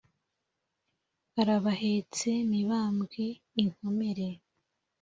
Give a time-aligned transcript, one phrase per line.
[1.41, 3.25] Arabahetse Mibambwe
[3.63, 4.27] inkomere